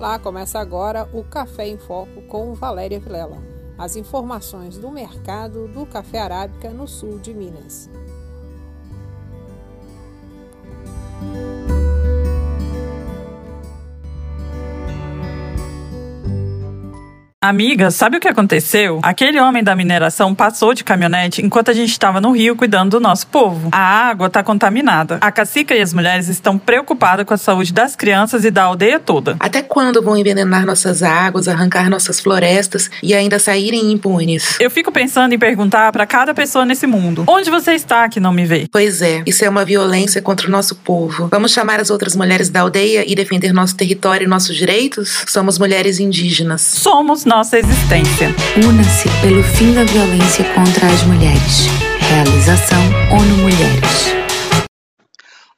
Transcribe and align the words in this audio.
Olá, 0.00 0.18
começa 0.18 0.58
agora 0.58 1.06
o 1.12 1.22
Café 1.22 1.68
em 1.68 1.76
Foco 1.76 2.22
com 2.22 2.54
Valéria 2.54 2.98
Vilela. 2.98 3.36
As 3.76 3.96
informações 3.96 4.78
do 4.78 4.90
mercado 4.90 5.68
do 5.68 5.84
café 5.84 6.20
arábica 6.20 6.70
no 6.70 6.88
sul 6.88 7.18
de 7.18 7.34
Minas. 7.34 7.90
Amiga, 17.50 17.90
sabe 17.90 18.16
o 18.16 18.20
que 18.20 18.28
aconteceu? 18.28 19.00
Aquele 19.02 19.40
homem 19.40 19.60
da 19.60 19.74
mineração 19.74 20.32
passou 20.36 20.72
de 20.72 20.84
caminhonete 20.84 21.44
enquanto 21.44 21.68
a 21.68 21.74
gente 21.74 21.90
estava 21.90 22.20
no 22.20 22.30
rio 22.30 22.54
cuidando 22.54 22.90
do 22.90 23.00
nosso 23.00 23.26
povo. 23.26 23.70
A 23.72 24.08
água 24.08 24.28
está 24.28 24.40
contaminada. 24.40 25.18
A 25.20 25.32
cacica 25.32 25.74
e 25.74 25.82
as 25.82 25.92
mulheres 25.92 26.28
estão 26.28 26.56
preocupadas 26.56 27.26
com 27.26 27.34
a 27.34 27.36
saúde 27.36 27.72
das 27.72 27.96
crianças 27.96 28.44
e 28.44 28.52
da 28.52 28.62
aldeia 28.62 29.00
toda. 29.00 29.34
Até 29.40 29.62
quando 29.62 30.00
vão 30.00 30.16
envenenar 30.16 30.64
nossas 30.64 31.02
águas, 31.02 31.48
arrancar 31.48 31.90
nossas 31.90 32.20
florestas 32.20 32.88
e 33.02 33.14
ainda 33.14 33.36
saírem 33.40 33.90
impunes? 33.90 34.56
Eu 34.60 34.70
fico 34.70 34.92
pensando 34.92 35.34
em 35.34 35.38
perguntar 35.38 35.90
para 35.90 36.06
cada 36.06 36.32
pessoa 36.32 36.64
nesse 36.64 36.86
mundo: 36.86 37.24
onde 37.26 37.50
você 37.50 37.72
está 37.72 38.08
que 38.08 38.20
não 38.20 38.32
me 38.32 38.46
vê? 38.46 38.68
Pois 38.70 39.02
é, 39.02 39.24
isso 39.26 39.44
é 39.44 39.48
uma 39.48 39.64
violência 39.64 40.22
contra 40.22 40.46
o 40.46 40.50
nosso 40.52 40.76
povo. 40.76 41.26
Vamos 41.26 41.50
chamar 41.50 41.80
as 41.80 41.90
outras 41.90 42.14
mulheres 42.14 42.48
da 42.48 42.60
aldeia 42.60 43.04
e 43.04 43.16
defender 43.16 43.52
nosso 43.52 43.76
território 43.76 44.24
e 44.24 44.28
nossos 44.28 44.54
direitos? 44.54 45.24
Somos 45.26 45.58
mulheres 45.58 45.98
indígenas. 45.98 46.60
Somos 46.60 47.24
nossa 47.40 47.58
existência. 47.58 48.28
Una-se 48.68 49.08
pelo 49.22 49.42
fim 49.42 49.72
da 49.72 49.82
violência 49.84 50.44
contra 50.52 50.86
as 50.86 51.02
mulheres. 51.04 51.68
Realização 52.10 52.82
ONU 53.10 53.36
Mulheres. 53.38 54.20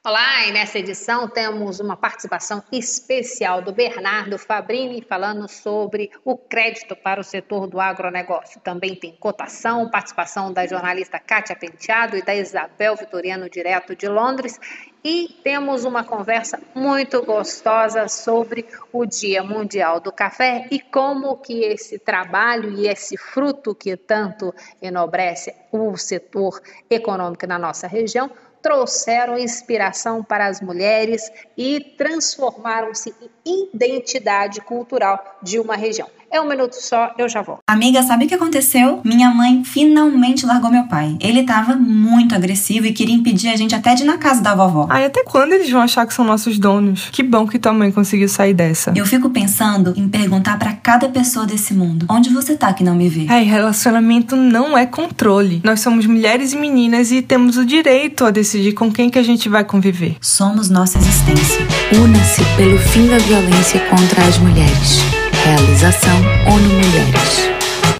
Olá, 0.04 0.46
e 0.46 0.52
nessa 0.52 0.78
edição 0.78 1.28
temos 1.28 1.80
uma 1.80 1.96
participação 1.96 2.62
especial 2.70 3.62
do 3.62 3.72
Bernardo 3.72 4.38
Fabrini 4.38 5.02
falando 5.02 5.48
sobre 5.48 6.10
o 6.24 6.36
crédito 6.36 6.94
para 6.94 7.20
o 7.20 7.24
setor 7.24 7.66
do 7.66 7.80
agronegócio. 7.80 8.60
Também 8.60 8.94
tem 8.94 9.16
cotação, 9.18 9.90
participação 9.90 10.52
da 10.52 10.64
jornalista 10.68 11.18
Kátia 11.18 11.56
Penteado 11.56 12.16
e 12.16 12.22
da 12.22 12.32
Isabel 12.32 12.94
Vitoriano, 12.94 13.50
direto 13.50 13.96
de 13.96 14.06
Londres, 14.06 14.56
e 15.04 15.28
temos 15.42 15.84
uma 15.84 16.04
conversa 16.04 16.60
muito 16.74 17.22
gostosa 17.22 18.06
sobre 18.08 18.66
o 18.92 19.04
Dia 19.04 19.42
Mundial 19.42 20.00
do 20.00 20.12
Café 20.12 20.68
e 20.70 20.78
como 20.78 21.36
que 21.38 21.64
esse 21.64 21.98
trabalho 21.98 22.70
e 22.78 22.86
esse 22.86 23.16
fruto 23.16 23.74
que 23.74 23.96
tanto 23.96 24.54
enobrece 24.80 25.54
o 25.72 25.96
setor 25.96 26.60
econômico 26.88 27.46
na 27.46 27.58
nossa 27.58 27.86
região 27.86 28.30
trouxeram 28.62 29.36
inspiração 29.36 30.22
para 30.22 30.46
as 30.46 30.60
mulheres 30.60 31.30
e 31.56 31.80
transformaram-se 31.98 33.12
em 33.44 33.68
identidade 33.74 34.60
cultural 34.60 35.38
de 35.42 35.58
uma 35.58 35.74
região. 35.74 36.08
É 36.32 36.40
um 36.40 36.48
minuto 36.48 36.72
só, 36.72 37.10
eu 37.18 37.28
já 37.28 37.42
volto. 37.42 37.60
Amiga, 37.68 38.02
sabe 38.02 38.24
o 38.24 38.28
que 38.28 38.34
aconteceu? 38.34 39.02
Minha 39.04 39.28
mãe 39.28 39.62
finalmente 39.64 40.46
largou 40.46 40.70
meu 40.70 40.84
pai. 40.84 41.14
Ele 41.20 41.42
tava 41.42 41.76
muito 41.76 42.34
agressivo 42.34 42.86
e 42.86 42.92
queria 42.94 43.14
impedir 43.14 43.50
a 43.50 43.56
gente 43.56 43.74
até 43.74 43.94
de 43.94 44.02
ir 44.02 44.06
na 44.06 44.16
casa 44.16 44.40
da 44.40 44.54
vovó. 44.54 44.86
Ai, 44.88 45.04
até 45.04 45.22
quando 45.24 45.52
eles 45.52 45.70
vão 45.70 45.82
achar 45.82 46.06
que 46.06 46.14
são 46.14 46.24
nossos 46.24 46.58
donos? 46.58 47.10
Que 47.12 47.22
bom 47.22 47.46
que 47.46 47.58
tua 47.58 47.74
mãe 47.74 47.92
conseguiu 47.92 48.30
sair 48.30 48.54
dessa. 48.54 48.94
Eu 48.96 49.04
fico 49.04 49.28
pensando 49.28 49.92
em 49.94 50.08
perguntar 50.08 50.58
para 50.58 50.72
cada 50.72 51.06
pessoa 51.06 51.44
desse 51.44 51.74
mundo: 51.74 52.06
onde 52.08 52.30
você 52.30 52.56
tá 52.56 52.72
que 52.72 52.82
não 52.82 52.94
me 52.94 53.10
vê? 53.10 53.26
Ai, 53.28 53.44
relacionamento 53.44 54.34
não 54.34 54.76
é 54.76 54.86
controle. 54.86 55.60
Nós 55.62 55.80
somos 55.80 56.06
mulheres 56.06 56.54
e 56.54 56.56
meninas 56.56 57.12
e 57.12 57.20
temos 57.20 57.58
o 57.58 57.64
direito 57.66 58.24
a 58.24 58.30
decidir 58.30 58.72
com 58.72 58.90
quem 58.90 59.10
que 59.10 59.18
a 59.18 59.22
gente 59.22 59.50
vai 59.50 59.64
conviver. 59.64 60.16
Somos 60.18 60.70
nossa 60.70 60.96
existência. 60.96 61.60
Una-se 62.02 62.42
pelo 62.56 62.78
fim 62.78 63.06
da 63.08 63.18
violência 63.18 63.80
contra 63.90 64.22
as 64.22 64.38
mulheres. 64.38 65.21
Realização 65.44 66.18
ONU 66.54 66.68
Mulheres. 66.68 67.98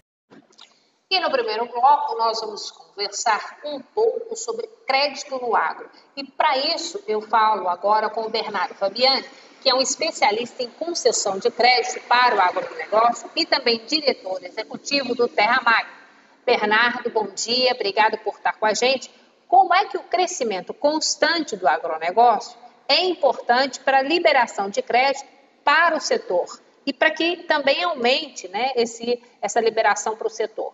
E 1.11 1.19
no 1.19 1.29
primeiro 1.29 1.65
bloco 1.65 2.15
nós 2.15 2.39
vamos 2.39 2.71
conversar 2.71 3.59
um 3.65 3.81
pouco 3.81 4.33
sobre 4.37 4.65
crédito 4.87 5.37
no 5.39 5.53
agro. 5.53 5.89
E 6.15 6.23
para 6.23 6.57
isso 6.57 7.03
eu 7.05 7.19
falo 7.21 7.67
agora 7.67 8.09
com 8.09 8.21
o 8.21 8.29
Bernardo 8.29 8.73
Fabiani, 8.75 9.25
que 9.61 9.69
é 9.69 9.75
um 9.75 9.81
especialista 9.81 10.63
em 10.63 10.69
concessão 10.69 11.37
de 11.37 11.51
crédito 11.51 11.99
para 12.07 12.33
o 12.33 12.39
agronegócio 12.39 13.29
e 13.35 13.45
também 13.45 13.85
diretor 13.85 14.41
executivo 14.41 15.13
do 15.13 15.27
Terra 15.27 15.61
Mag. 15.65 15.85
Bernardo, 16.45 17.09
bom 17.09 17.27
dia, 17.27 17.73
obrigado 17.73 18.17
por 18.19 18.35
estar 18.35 18.53
com 18.53 18.65
a 18.65 18.73
gente. 18.73 19.11
Como 19.49 19.73
é 19.73 19.83
que 19.83 19.97
o 19.97 20.03
crescimento 20.03 20.73
constante 20.73 21.57
do 21.57 21.67
agronegócio 21.67 22.57
é 22.87 23.03
importante 23.03 23.81
para 23.81 23.97
a 23.97 24.01
liberação 24.01 24.69
de 24.69 24.81
crédito 24.81 25.27
para 25.65 25.97
o 25.97 25.99
setor? 25.99 26.62
E 26.85 26.93
para 26.93 27.11
que 27.11 27.43
também 27.43 27.83
aumente 27.83 28.47
né, 28.47 28.71
esse, 28.75 29.21
essa 29.41 29.59
liberação 29.59 30.15
para 30.15 30.27
o 30.27 30.29
setor. 30.29 30.73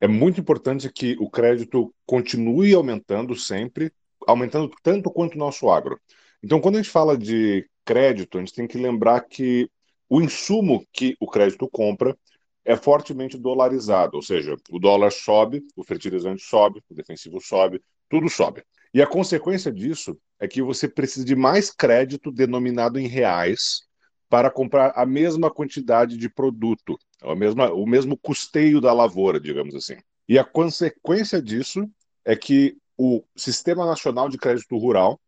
É 0.00 0.08
muito 0.08 0.40
importante 0.40 0.90
que 0.92 1.16
o 1.20 1.30
crédito 1.30 1.94
continue 2.04 2.74
aumentando 2.74 3.36
sempre, 3.36 3.92
aumentando 4.26 4.70
tanto 4.82 5.10
quanto 5.10 5.36
o 5.36 5.38
nosso 5.38 5.70
agro. 5.70 6.00
Então, 6.42 6.60
quando 6.60 6.74
a 6.76 6.82
gente 6.82 6.90
fala 6.90 7.16
de 7.16 7.68
crédito, 7.84 8.36
a 8.36 8.40
gente 8.40 8.52
tem 8.52 8.66
que 8.66 8.78
lembrar 8.78 9.20
que 9.20 9.70
o 10.08 10.20
insumo 10.20 10.84
que 10.92 11.16
o 11.20 11.26
crédito 11.26 11.68
compra 11.68 12.16
é 12.64 12.76
fortemente 12.76 13.38
dolarizado, 13.38 14.16
ou 14.16 14.22
seja, 14.22 14.56
o 14.70 14.78
dólar 14.78 15.10
sobe, 15.10 15.62
o 15.76 15.82
fertilizante 15.82 16.42
sobe, 16.42 16.82
o 16.90 16.94
defensivo 16.94 17.40
sobe, 17.40 17.80
tudo 18.08 18.28
sobe. 18.28 18.64
E 18.94 19.00
a 19.00 19.06
consequência 19.06 19.72
disso 19.72 20.18
é 20.38 20.46
que 20.46 20.62
você 20.62 20.88
precisa 20.88 21.24
de 21.24 21.34
mais 21.34 21.70
crédito 21.70 22.30
denominado 22.30 22.98
em 22.98 23.06
reais 23.06 23.82
para 24.28 24.50
comprar 24.50 24.92
a 24.96 25.04
mesma 25.04 25.50
quantidade 25.50 26.16
de 26.16 26.28
produto, 26.28 26.98
a 27.22 27.34
mesma, 27.34 27.72
o 27.72 27.86
mesmo 27.86 28.16
custeio 28.16 28.80
da 28.80 28.92
lavoura, 28.92 29.38
digamos 29.38 29.74
assim. 29.74 29.96
E 30.28 30.38
a 30.38 30.44
consequência 30.44 31.40
disso 31.40 31.88
é 32.24 32.34
que 32.36 32.76
o 32.96 33.22
Sistema 33.36 33.84
Nacional 33.84 34.28
de 34.28 34.38
Crédito 34.38 34.76
Rural 34.76 35.20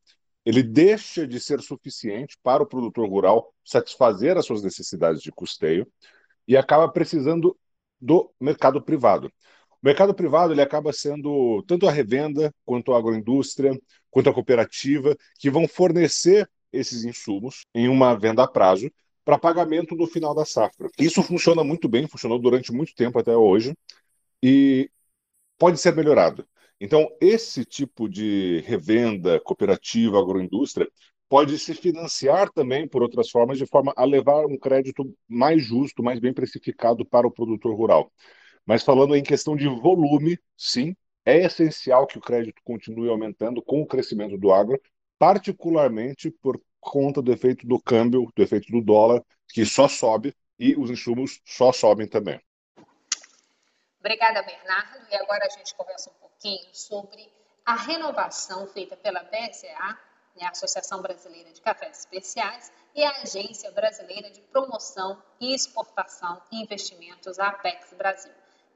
ele 0.44 0.62
deixa 0.62 1.26
de 1.26 1.40
ser 1.40 1.60
suficiente 1.60 2.36
para 2.42 2.62
o 2.62 2.66
produtor 2.66 3.08
rural 3.08 3.52
satisfazer 3.64 4.36
as 4.36 4.44
suas 4.44 4.62
necessidades 4.62 5.22
de 5.22 5.32
custeio 5.32 5.86
e 6.46 6.56
acaba 6.56 6.88
precisando 6.88 7.56
do 8.00 8.30
mercado 8.38 8.82
privado. 8.82 9.32
O 9.84 9.86
mercado 9.86 10.14
privado 10.14 10.54
ele 10.54 10.62
acaba 10.62 10.94
sendo 10.94 11.62
tanto 11.66 11.86
a 11.86 11.92
revenda, 11.92 12.50
quanto 12.64 12.94
a 12.94 12.98
agroindústria, 12.98 13.78
quanto 14.10 14.30
a 14.30 14.32
cooperativa, 14.32 15.14
que 15.38 15.50
vão 15.50 15.68
fornecer 15.68 16.48
esses 16.72 17.04
insumos 17.04 17.66
em 17.74 17.86
uma 17.86 18.18
venda 18.18 18.42
a 18.42 18.48
prazo 18.48 18.90
para 19.26 19.38
pagamento 19.38 19.94
no 19.94 20.06
final 20.06 20.34
da 20.34 20.46
safra. 20.46 20.88
Isso 20.98 21.22
funciona 21.22 21.62
muito 21.62 21.86
bem, 21.86 22.08
funcionou 22.08 22.38
durante 22.38 22.72
muito 22.72 22.94
tempo 22.94 23.18
até 23.18 23.36
hoje 23.36 23.76
e 24.42 24.88
pode 25.58 25.78
ser 25.78 25.94
melhorado. 25.94 26.46
Então, 26.80 27.06
esse 27.20 27.62
tipo 27.62 28.08
de 28.08 28.64
revenda 28.66 29.38
cooperativa, 29.38 30.18
agroindústria, 30.18 30.88
pode 31.28 31.58
se 31.58 31.74
financiar 31.74 32.50
também 32.54 32.88
por 32.88 33.02
outras 33.02 33.28
formas, 33.28 33.58
de 33.58 33.66
forma 33.66 33.92
a 33.94 34.04
levar 34.06 34.46
um 34.46 34.56
crédito 34.56 35.14
mais 35.28 35.62
justo, 35.62 36.02
mais 36.02 36.18
bem 36.18 36.32
precificado 36.32 37.04
para 37.04 37.26
o 37.26 37.30
produtor 37.30 37.76
rural. 37.76 38.10
Mas 38.66 38.82
falando 38.82 39.14
em 39.14 39.22
questão 39.22 39.56
de 39.56 39.68
volume, 39.68 40.38
sim, 40.56 40.96
é 41.24 41.38
essencial 41.38 42.06
que 42.06 42.18
o 42.18 42.20
crédito 42.20 42.62
continue 42.64 43.08
aumentando 43.08 43.62
com 43.62 43.82
o 43.82 43.86
crescimento 43.86 44.38
do 44.38 44.52
agro, 44.52 44.80
particularmente 45.18 46.30
por 46.30 46.60
conta 46.80 47.22
do 47.22 47.32
efeito 47.32 47.66
do 47.66 47.80
câmbio, 47.80 48.30
do 48.34 48.42
efeito 48.42 48.70
do 48.70 48.80
dólar, 48.82 49.22
que 49.48 49.64
só 49.64 49.88
sobe 49.88 50.34
e 50.58 50.74
os 50.76 50.90
insumos 50.90 51.40
só 51.44 51.72
sobem 51.72 52.06
também. 52.06 52.40
Obrigada, 54.00 54.42
Bernardo. 54.42 54.98
E 55.10 55.16
agora 55.16 55.46
a 55.46 55.48
gente 55.48 55.74
conversa 55.74 56.10
um 56.10 56.14
pouquinho 56.14 56.66
sobre 56.72 57.26
a 57.64 57.74
renovação 57.74 58.66
feita 58.66 58.96
pela 58.96 59.20
BCA, 59.24 59.98
né, 60.36 60.44
a 60.44 60.50
Associação 60.50 61.00
Brasileira 61.00 61.50
de 61.52 61.60
Cafés 61.62 62.00
Especiais, 62.00 62.70
e 62.94 63.02
a 63.02 63.22
Agência 63.22 63.70
Brasileira 63.72 64.30
de 64.30 64.40
Promoção 64.42 65.22
e 65.40 65.54
Exportação 65.54 66.40
e 66.52 66.62
Investimentos, 66.62 67.38
a 67.38 67.48
Apex 67.48 67.94
Brasil 67.94 68.32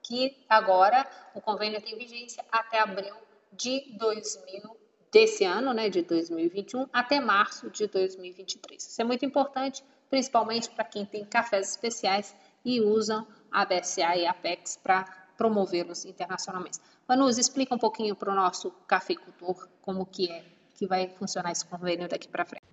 que 0.09 0.35
agora 0.49 1.07
o 1.35 1.41
convênio 1.41 1.83
tem 1.83 1.97
vigência 1.99 2.43
até 2.51 2.81
abril 2.81 3.15
de 3.53 3.93
2000 3.99 4.75
desse 5.13 5.45
ano, 5.45 5.75
né, 5.75 5.91
de 5.91 6.01
2021, 6.01 6.87
até 6.91 7.21
março 7.21 7.71
de 7.71 7.87
2023. 7.87 8.83
Isso 8.83 9.01
é 9.03 9.05
muito 9.05 9.27
importante, 9.27 9.85
principalmente 10.09 10.71
para 10.71 10.85
quem 10.85 11.05
tem 11.05 11.27
cafés 11.27 11.71
especiais 11.71 12.35
e 12.65 12.81
usam 12.81 13.27
a 13.53 13.67
BSA 13.67 14.17
e 14.17 14.27
a 14.27 14.31
Apex 14.31 14.79
para 14.83 15.05
promovê-los 15.37 16.07
internacionalmente. 16.07 16.79
Manus, 17.07 17.37
explica 17.37 17.75
um 17.75 17.79
pouquinho 17.79 18.17
para 18.17 18.33
o 18.33 18.35
nosso 18.35 18.71
cafeicultor 18.87 19.69
como 19.83 20.07
que 20.07 20.31
é 20.31 20.43
que 20.75 20.87
vai 20.87 21.09
funcionar 21.19 21.53
esse 21.53 21.67
convênio 21.67 22.09
daqui 22.09 22.29
para 22.29 22.47
frente. 22.47 22.65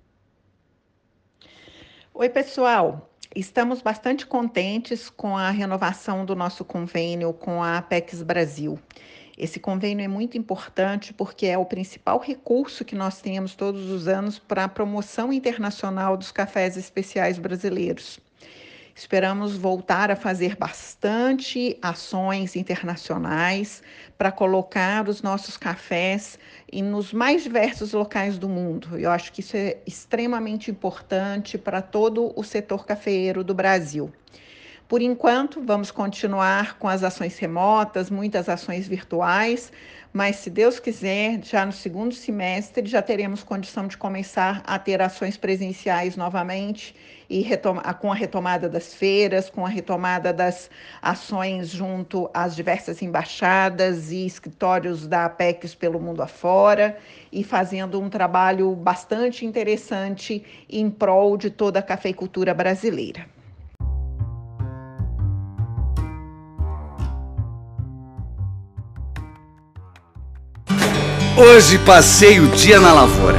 Oi, 2.13 2.29
pessoal. 2.29 3.09
Estamos 3.33 3.81
bastante 3.81 4.25
contentes 4.25 5.09
com 5.09 5.37
a 5.37 5.49
renovação 5.49 6.25
do 6.25 6.35
nosso 6.35 6.63
convênio 6.63 7.33
com 7.33 7.63
a 7.63 7.77
Apex 7.77 8.21
Brasil. 8.21 8.77
Esse 9.37 9.59
convênio 9.59 10.03
é 10.03 10.07
muito 10.07 10.37
importante 10.37 11.13
porque 11.13 11.45
é 11.45 11.57
o 11.57 11.65
principal 11.65 12.19
recurso 12.19 12.85
que 12.85 12.95
nós 12.95 13.21
temos 13.21 13.55
todos 13.55 13.89
os 13.89 14.07
anos 14.07 14.37
para 14.37 14.65
a 14.65 14.69
promoção 14.69 15.33
internacional 15.33 16.15
dos 16.15 16.31
cafés 16.31 16.77
especiais 16.77 17.37
brasileiros. 17.37 18.19
Esperamos 18.97 19.57
voltar 19.57 20.09
a 20.09 20.15
fazer 20.15 20.55
bastante 20.55 21.77
ações 21.81 22.55
internacionais 22.55 23.83
para 24.17 24.31
colocar 24.31 25.09
os 25.09 25.21
nossos 25.21 25.57
cafés 25.57 26.39
nos 26.73 27.11
mais 27.11 27.43
diversos 27.43 27.91
locais 27.91 28.37
do 28.37 28.47
mundo. 28.47 28.97
Eu 28.97 29.11
acho 29.11 29.33
que 29.33 29.41
isso 29.41 29.57
é 29.57 29.79
extremamente 29.85 30.71
importante 30.71 31.57
para 31.57 31.81
todo 31.81 32.31
o 32.39 32.41
setor 32.41 32.85
cafeeiro 32.85 33.43
do 33.43 33.53
Brasil. 33.53 34.13
Por 34.87 35.01
enquanto, 35.01 35.63
vamos 35.65 35.89
continuar 35.89 36.77
com 36.77 36.87
as 36.87 37.01
ações 37.01 37.39
remotas, 37.39 38.11
muitas 38.11 38.47
ações 38.47 38.87
virtuais, 38.87 39.71
mas 40.13 40.35
se 40.35 40.49
Deus 40.51 40.79
quiser, 40.79 41.43
já 41.43 41.65
no 41.65 41.71
segundo 41.71 42.13
semestre 42.13 42.87
já 42.87 43.01
teremos 43.01 43.43
condição 43.43 43.87
de 43.87 43.97
começar 43.97 44.61
a 44.63 44.77
ter 44.77 45.01
ações 45.01 45.37
presenciais 45.37 46.15
novamente 46.15 46.95
e 47.27 47.43
com 47.99 48.11
a 48.11 48.15
retomada 48.15 48.69
das 48.69 48.93
feiras, 48.93 49.49
com 49.49 49.65
a 49.65 49.69
retomada 49.69 50.31
das 50.31 50.69
ações 51.01 51.69
junto 51.69 52.29
às 52.31 52.55
diversas 52.55 53.01
embaixadas 53.01 54.11
e 54.11 54.23
escritórios 54.23 55.07
da 55.07 55.25
Apex 55.25 55.73
pelo 55.73 55.99
mundo 55.99 56.21
afora 56.21 56.95
e 57.31 57.43
fazendo 57.43 57.99
um 57.99 58.07
trabalho 58.07 58.75
bastante 58.75 59.47
interessante 59.47 60.45
em 60.69 60.91
prol 60.91 61.37
de 61.37 61.49
toda 61.49 61.79
a 61.79 61.83
cafeicultura 61.83 62.53
brasileira. 62.53 63.34
Hoje 71.37 71.77
passei 71.79 72.39
o 72.39 72.47
dia 72.47 72.79
na 72.79 72.93
lavoura. 72.93 73.37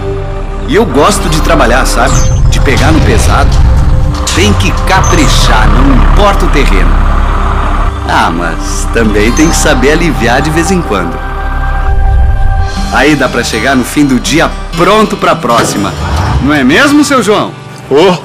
E 0.69 0.75
eu 0.75 0.85
gosto 0.85 1.31
de 1.31 1.41
trabalhar, 1.41 1.87
sabe? 1.87 2.13
De 2.51 2.61
pegar 2.61 2.93
no 2.93 3.01
pesado. 3.01 3.49
Tem 4.35 4.53
que 4.53 4.71
caprichar, 4.87 5.67
não 5.69 6.13
importa 6.13 6.45
o 6.45 6.49
terreno. 6.49 6.91
Ah, 8.07 8.31
mas 8.31 8.87
também 8.93 9.33
tem 9.33 9.49
que 9.49 9.57
saber 9.57 9.93
aliviar 9.93 10.43
de 10.43 10.51
vez 10.51 10.71
em 10.71 10.83
quando. 10.83 11.17
Aí 12.93 13.17
dá 13.17 13.31
pra 13.31 13.43
chegar 13.43 13.75
no 13.75 13.85
fim 13.85 14.05
do 14.05 14.21
dia 14.21 14.51
pronto 14.77 15.17
pra 15.17 15.35
próxima. 15.35 15.91
Não 16.43 16.53
é 16.53 16.63
mesmo, 16.63 17.03
seu 17.03 17.23
João? 17.23 17.51
Ô, 17.91 17.95
oh, 17.95 18.17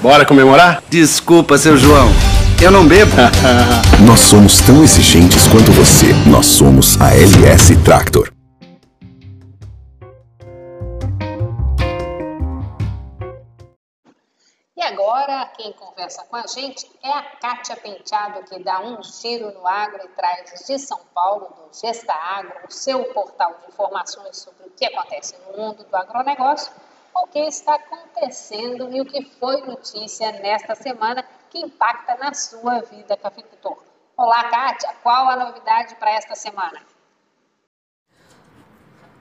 bora 0.00 0.24
comemorar? 0.24 0.80
Desculpa, 0.88 1.58
seu 1.58 1.76
João. 1.76 2.08
Eu 2.60 2.70
não 2.70 2.86
bebo. 2.86 3.10
Nós 4.06 4.20
somos 4.20 4.60
tão 4.60 4.84
exigentes 4.84 5.48
quanto 5.48 5.72
você. 5.72 6.14
Nós 6.24 6.46
somos 6.46 6.96
a 7.00 7.12
LS 7.12 7.74
Tractor. 7.76 8.31
Quem 15.46 15.72
conversa 15.72 16.24
com 16.24 16.36
a 16.36 16.46
gente 16.46 16.90
é 17.02 17.10
a 17.10 17.22
Kátia 17.22 17.76
Penteado, 17.76 18.42
que 18.44 18.62
dá 18.62 18.80
um 18.80 19.02
giro 19.02 19.52
no 19.52 19.66
agro 19.66 20.04
e 20.04 20.08
traz 20.08 20.64
de 20.66 20.78
São 20.78 21.00
Paulo, 21.14 21.46
do 21.46 21.78
Gesta 21.78 22.12
Agro, 22.12 22.52
o 22.68 22.72
seu 22.72 23.04
portal 23.12 23.56
de 23.60 23.68
informações 23.68 24.36
sobre 24.38 24.66
o 24.66 24.70
que 24.70 24.84
acontece 24.86 25.34
no 25.46 25.56
mundo 25.56 25.84
do 25.84 25.96
agronegócio, 25.96 26.72
o 27.14 27.26
que 27.26 27.40
está 27.40 27.74
acontecendo 27.74 28.94
e 28.94 29.00
o 29.00 29.04
que 29.04 29.24
foi 29.38 29.60
notícia 29.62 30.32
nesta 30.32 30.74
semana 30.74 31.24
que 31.50 31.58
impacta 31.58 32.16
na 32.16 32.32
sua 32.32 32.80
vida, 32.80 33.16
cafeicultor. 33.16 33.78
Olá, 34.16 34.44
Kátia, 34.44 34.94
qual 35.02 35.28
a 35.28 35.36
novidade 35.36 35.94
para 35.96 36.12
esta 36.12 36.34
semana? 36.34 36.80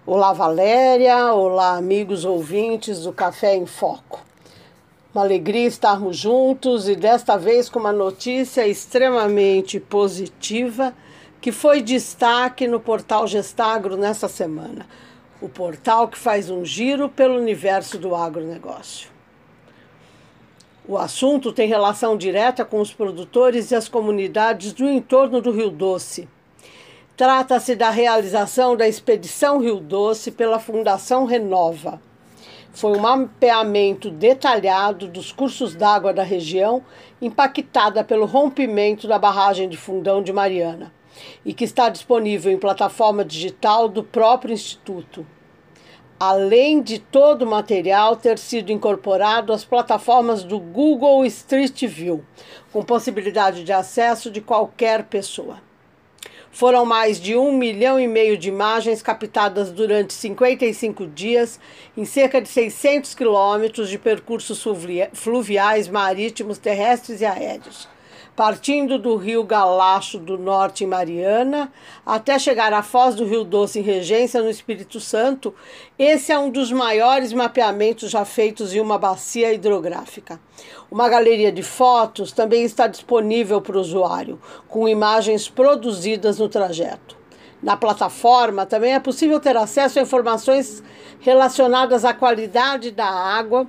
Olá, 0.06 0.34
Valéria. 0.34 1.34
Olá, 1.34 1.78
amigos 1.78 2.26
ouvintes 2.26 3.04
do 3.04 3.14
Café 3.14 3.56
em 3.56 3.66
Foco. 3.66 4.31
Uma 5.14 5.24
alegria 5.24 5.68
estarmos 5.68 6.16
juntos 6.16 6.88
e 6.88 6.96
desta 6.96 7.36
vez 7.36 7.68
com 7.68 7.80
uma 7.80 7.92
notícia 7.92 8.66
extremamente 8.66 9.78
positiva 9.78 10.94
que 11.42 11.52
foi 11.52 11.82
destaque 11.82 12.66
no 12.66 12.80
portal 12.80 13.28
Gestagro 13.28 13.98
nessa 13.98 14.30
semana. 14.30 14.88
O 15.42 15.50
portal 15.50 16.08
que 16.08 16.18
faz 16.18 16.50
um 16.50 16.64
giro 16.64 17.10
pelo 17.10 17.38
universo 17.38 17.98
do 17.98 18.16
agronegócio. 18.16 19.10
O 20.88 20.98
assunto 20.98 21.52
tem 21.52 21.68
relação 21.68 22.16
direta 22.16 22.64
com 22.64 22.80
os 22.80 22.94
produtores 22.94 23.70
e 23.70 23.76
as 23.76 23.90
comunidades 23.90 24.72
do 24.72 24.88
entorno 24.88 25.42
do 25.42 25.52
Rio 25.52 25.70
Doce. 25.70 26.26
Trata-se 27.18 27.76
da 27.76 27.90
realização 27.90 28.78
da 28.78 28.88
Expedição 28.88 29.60
Rio 29.60 29.82
Doce 29.82 30.32
pela 30.32 30.58
Fundação 30.58 31.26
Renova 31.26 32.00
foi 32.72 32.98
um 32.98 33.02
mapeamento 33.02 34.10
detalhado 34.10 35.08
dos 35.08 35.32
cursos 35.32 35.76
d'água 35.76 36.14
da 36.14 36.24
região 36.24 36.84
impactada 37.22 38.04
pelo 38.04 38.26
rompimento 38.26 39.08
da 39.08 39.20
barragem 39.20 39.68
de 39.68 39.78
Fundão 39.78 40.24
de 40.24 40.32
Mariana 40.32 40.92
e 41.46 41.54
que 41.54 41.66
está 41.66 41.90
disponível 41.90 42.52
em 42.52 42.58
plataforma 42.58 43.26
digital 43.26 43.90
do 43.90 44.04
próprio 44.04 44.54
Instituto. 44.54 45.26
Além 46.20 46.82
de 46.82 47.00
todo 47.00 47.42
o 47.42 47.50
material 47.50 48.16
ter 48.16 48.38
sido 48.38 48.72
incorporado 48.72 49.52
às 49.52 49.66
plataformas 49.66 50.44
do 50.44 50.60
Google 50.60 51.26
Street 51.26 51.84
View, 51.88 52.24
com 52.72 52.84
possibilidade 52.84 53.64
de 53.64 53.74
acesso 53.74 54.30
de 54.30 54.40
qualquer 54.40 55.06
pessoa. 55.06 55.58
Foram 56.52 56.86
mais 56.86 57.20
de 57.20 57.36
um 57.36 57.52
milhão 57.52 58.00
e 58.00 58.08
meio 58.08 58.38
de 58.38 58.50
imagens 58.50 59.02
captadas 59.02 59.72
durante 59.72 60.14
55 60.14 61.08
dias 61.08 61.60
em 61.98 62.06
cerca 62.06 62.42
de 62.42 62.50
600 62.50 63.16
quilômetros 63.16 63.90
de 63.90 63.98
percursos 63.98 64.64
fluviais, 65.14 65.88
marítimos, 65.88 66.58
terrestres 66.58 67.22
e 67.22 67.26
aéreos 67.26 67.88
partindo 68.42 68.98
do 68.98 69.18
rio 69.18 69.44
Galacho 69.44 70.18
do 70.18 70.36
Norte 70.36 70.84
em 70.84 70.88
Mariana 70.88 71.72
até 72.04 72.40
chegar 72.40 72.74
à 72.74 72.82
foz 72.82 73.14
do 73.14 73.24
Rio 73.24 73.44
Doce 73.44 73.78
em 73.78 73.84
Regência, 73.84 74.42
no 74.42 74.50
Espírito 74.50 75.00
Santo, 75.00 75.54
esse 76.00 76.32
é 76.32 76.40
um 76.40 76.50
dos 76.50 76.72
maiores 76.72 77.34
mapeamentos 77.34 78.10
já 78.10 78.26
feitos 78.26 78.74
em 78.74 78.80
uma 78.80 78.98
bacia 78.98 79.54
hidrográfica. 79.54 80.40
Uma 80.90 81.08
galeria 81.08 81.52
de 81.52 81.62
fotos 81.62 82.32
também 82.32 82.64
está 82.64 82.88
disponível 82.88 83.62
para 83.62 83.78
o 83.78 83.80
usuário, 83.80 84.40
com 84.68 84.90
imagens 84.90 85.48
produzidas 85.48 86.40
no 86.40 86.50
trajeto. 86.50 87.16
Na 87.62 87.78
plataforma 87.78 88.66
também 88.66 88.96
é 88.96 89.00
possível 89.00 89.40
ter 89.40 89.56
acesso 89.56 90.00
a 90.00 90.02
informações 90.02 90.84
relacionadas 91.20 92.04
à 92.04 92.12
qualidade 92.12 92.90
da 92.90 93.06
água 93.06 93.68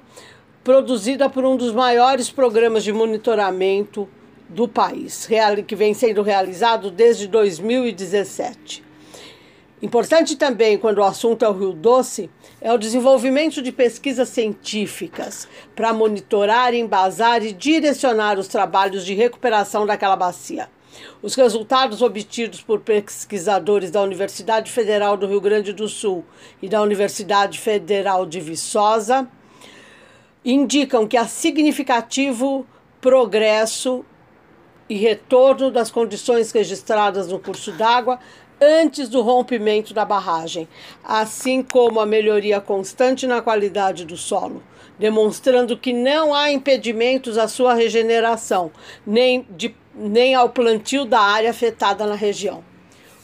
produzida 0.65 1.29
por 1.29 1.45
um 1.45 1.59
dos 1.59 1.75
maiores 1.75 2.31
programas 2.31 2.83
de 2.83 2.91
monitoramento 2.91 4.09
do 4.49 4.69
país, 4.69 5.29
que 5.67 5.77
vem 5.77 5.95
sendo 5.95 6.23
realizado 6.23 6.91
desde 6.91 7.27
2017. 7.27 8.85
Importante 9.83 10.37
também, 10.37 10.79
quando 10.79 10.99
o 10.99 11.05
assunto 11.05 11.45
é 11.45 11.49
o 11.49 11.53
Rio 11.53 11.73
Doce, 11.73 12.31
é 12.61 12.73
o 12.73 12.79
desenvolvimento 12.79 13.61
de 13.61 13.73
pesquisas 13.73 14.29
científicas 14.29 15.49
para 15.75 15.93
monitorar, 15.93 16.73
embasar 16.73 17.43
e 17.45 17.53
direcionar 17.53 18.39
os 18.39 18.47
trabalhos 18.47 19.05
de 19.05 19.13
recuperação 19.13 19.85
daquela 19.85 20.15
bacia. 20.15 20.69
Os 21.21 21.35
resultados 21.35 22.01
obtidos 22.01 22.61
por 22.61 22.79
pesquisadores 22.79 23.91
da 23.91 24.01
Universidade 24.01 24.71
Federal 24.71 25.17
do 25.17 25.27
Rio 25.27 25.41
Grande 25.41 25.73
do 25.73 25.89
Sul 25.89 26.25
e 26.63 26.69
da 26.69 26.81
Universidade 26.81 27.59
Federal 27.59 28.25
de 28.25 28.39
Viçosa 28.39 29.29
indicam 30.45 31.09
que 31.09 31.17
há 31.17 31.27
significativo 31.27 32.65
progresso 33.01 34.05
e 34.89 34.97
retorno 34.97 35.71
das 35.71 35.91
condições 35.91 36.53
registradas 36.53 37.29
no 37.29 37.39
curso 37.39 37.73
d'água 37.73 38.19
antes 38.61 39.09
do 39.09 39.23
rompimento 39.23 39.93
da 39.93 40.05
barragem, 40.05 40.69
assim 41.03 41.63
como 41.63 41.99
a 41.99 42.07
melhoria 42.07 42.61
constante 42.61 43.27
na 43.27 43.43
qualidade 43.43 44.05
do 44.05 44.17
solo, 44.17 44.63
demonstrando 44.99 45.77
que 45.77 45.93
não 45.93 46.33
há 46.33 46.53
impedimentos 46.53 47.37
à 47.37 47.49
sua 47.49 47.75
regeneração, 47.75 48.71
nem, 49.05 49.45
de, 49.51 49.75
nem 49.95 50.35
ao 50.35 50.49
plantio 50.49 51.05
da 51.05 51.21
área 51.21 51.51
afetada 51.51 52.07
na 52.07 52.15
região. 52.15 52.63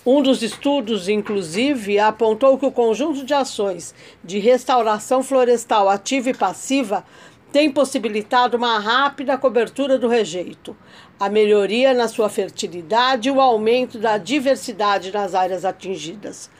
Um 0.04 0.22
dos 0.22 0.42
estudos, 0.42 1.08
inclusive, 1.08 1.98
apontou 1.98 2.56
que 2.56 2.64
o 2.64 2.72
conjunto 2.72 3.24
de 3.24 3.34
ações 3.34 3.94
de 4.24 4.38
restauração 4.38 5.22
florestal 5.22 5.88
ativa 5.88 6.30
e 6.30 6.34
passiva 6.34 7.04
tem 7.52 7.71
possibilitado 7.71 8.57
uma 8.57 8.78
rápida 8.78 9.38
cobertura 9.38 9.99
do 9.99 10.09
rejeito, 10.09 10.76
a 11.19 11.28
melhoria 11.28 11.95
na 11.95 12.07
sua 12.07 12.28
fertilidade 12.28 13.28
e 13.28 13.33
o 13.33 13.40
aumento 13.40 13.99
da 13.99 14.19
diversidade 14.19 15.12
nas 15.12 15.35
áreas 15.35 15.64
atingidas. 15.64 16.50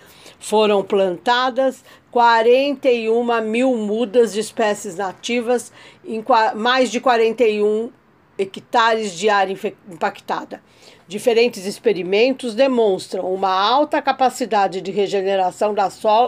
Foram 0.40 0.83
plantadas 0.83 1.85
41 2.11 3.42
mil 3.42 3.76
mudas 3.76 4.33
de 4.33 4.40
espécies 4.40 4.97
nativas 4.97 5.73
em 6.04 6.25
mais 6.54 6.90
de 6.90 7.00
41 7.00 7.90
hectares 8.38 9.12
de 9.12 9.28
área 9.28 9.57
impactada. 9.90 10.62
Diferentes 11.09 11.66
experimentos 11.66 12.54
demonstram 12.54 13.33
uma 13.33 13.50
alta 13.50 14.00
capacidade 14.00 14.80
de 14.80 14.90
regeneração 14.90 15.75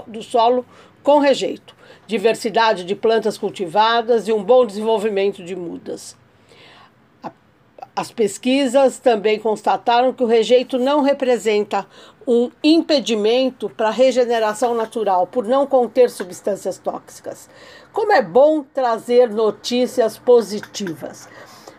do 0.06 0.22
solo 0.22 0.66
com 1.02 1.18
rejeito, 1.18 1.74
diversidade 2.10 2.82
de 2.82 2.96
plantas 2.96 3.38
cultivadas 3.38 4.26
e 4.26 4.32
um 4.32 4.42
bom 4.42 4.66
desenvolvimento 4.66 5.44
de 5.44 5.54
mudas. 5.54 6.16
As 7.94 8.10
pesquisas 8.10 8.98
também 8.98 9.38
constataram 9.38 10.12
que 10.12 10.22
o 10.22 10.26
rejeito 10.26 10.78
não 10.78 11.02
representa 11.02 11.86
um 12.26 12.50
impedimento 12.64 13.68
para 13.68 13.88
a 13.88 13.92
regeneração 13.92 14.74
natural, 14.74 15.26
por 15.26 15.46
não 15.46 15.66
conter 15.66 16.10
substâncias 16.10 16.78
tóxicas. 16.78 17.48
Como 17.92 18.12
é 18.12 18.22
bom 18.22 18.62
trazer 18.62 19.30
notícias 19.30 20.18
positivas. 20.18 21.28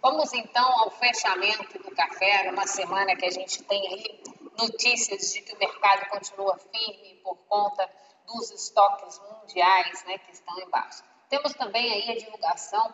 Vamos 0.00 0.32
então 0.32 0.80
ao 0.80 0.90
fechamento 0.90 1.82
do 1.82 1.90
café, 1.94 2.50
numa 2.50 2.66
semana 2.66 3.14
que 3.16 3.26
a 3.26 3.30
gente 3.30 3.62
tem 3.64 3.86
aí 3.88 4.22
notícias 4.58 5.32
de 5.32 5.42
que 5.42 5.54
o 5.54 5.58
mercado 5.58 6.08
continua 6.08 6.58
firme 6.58 7.20
por 7.22 7.36
conta 7.48 7.88
dos 8.26 8.50
estoques 8.50 9.20
mundiais 9.20 10.04
né, 10.04 10.18
que 10.18 10.32
estão 10.32 10.58
embaixo. 10.60 11.02
Temos 11.28 11.52
também 11.54 11.92
aí 11.92 12.10
a 12.10 12.18
divulgação 12.18 12.92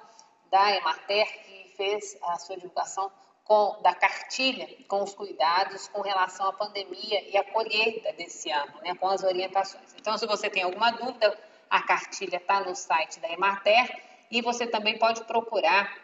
da 0.50 0.76
Emater, 0.76 1.26
que 1.44 1.72
fez 1.76 2.16
a 2.22 2.36
sua 2.36 2.56
divulgação 2.56 3.10
com, 3.44 3.80
da 3.82 3.94
cartilha 3.94 4.68
com 4.88 5.02
os 5.02 5.14
cuidados 5.14 5.88
com 5.88 6.00
relação 6.00 6.48
à 6.48 6.52
pandemia 6.52 7.28
e 7.30 7.36
à 7.36 7.44
colheita 7.44 8.12
desse 8.14 8.50
ano, 8.50 8.72
né, 8.82 8.94
com 8.94 9.08
as 9.08 9.22
orientações. 9.22 9.94
Então, 10.00 10.16
se 10.16 10.26
você 10.26 10.48
tem 10.48 10.62
alguma 10.62 10.90
dúvida, 10.90 11.38
a 11.68 11.82
cartilha 11.82 12.36
está 12.36 12.60
no 12.60 12.74
site 12.74 13.20
da 13.20 13.30
Emater 13.30 14.02
e 14.30 14.40
você 14.40 14.66
também 14.66 14.98
pode 14.98 15.22
procurar 15.24 15.94